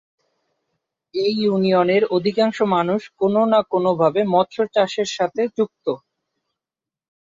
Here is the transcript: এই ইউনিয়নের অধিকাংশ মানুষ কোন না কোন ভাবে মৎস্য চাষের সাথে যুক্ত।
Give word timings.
এই 1.13 1.33
ইউনিয়নের 1.41 2.03
অধিকাংশ 2.17 2.57
মানুষ 2.75 3.01
কোন 3.19 3.35
না 3.51 3.59
কোন 3.71 3.85
ভাবে 4.01 4.21
মৎস্য 4.33 4.59
চাষের 4.75 5.09
সাথে 5.17 5.41
যুক্ত। 5.57 5.85